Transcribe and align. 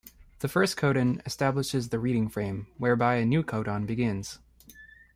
The 0.39 0.47
first 0.47 0.77
codon 0.77 1.23
establishes 1.27 1.89
the 1.89 1.99
reading 1.99 2.27
frame, 2.27 2.65
whereby 2.79 3.17
a 3.17 3.23
new 3.27 3.43
codon 3.43 3.85
begins. 3.85 4.39